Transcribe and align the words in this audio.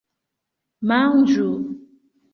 Manĝu!! 0.93 1.47